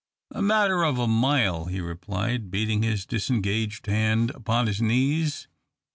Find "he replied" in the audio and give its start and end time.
1.65-2.49